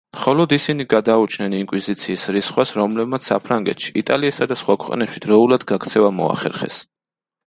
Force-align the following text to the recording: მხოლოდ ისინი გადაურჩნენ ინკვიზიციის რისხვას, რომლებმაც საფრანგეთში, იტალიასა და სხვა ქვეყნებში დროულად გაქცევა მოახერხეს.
მხოლოდ 0.17 0.53
ისინი 0.55 0.85
გადაურჩნენ 0.91 1.51
ინკვიზიციის 1.57 2.23
რისხვას, 2.37 2.71
რომლებმაც 2.79 3.27
საფრანგეთში, 3.31 3.93
იტალიასა 4.03 4.47
და 4.53 4.57
სხვა 4.63 4.77
ქვეყნებში 4.85 5.21
დროულად 5.27 5.67
გაქცევა 5.73 6.11
მოახერხეს. 6.23 6.81